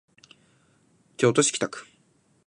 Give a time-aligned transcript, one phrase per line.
[1.15, 1.85] 京都市北区